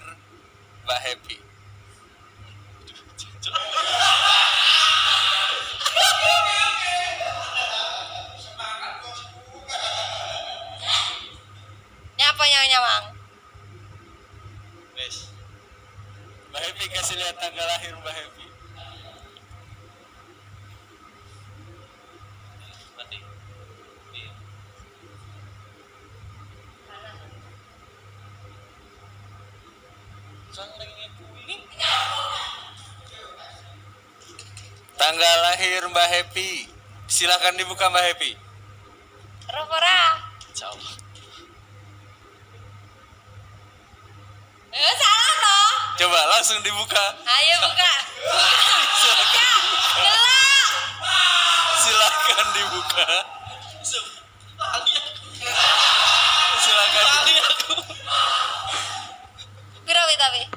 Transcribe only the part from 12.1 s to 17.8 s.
Ini apa yang nyawang? Wes. Mbak Happy kasih lihat tanggal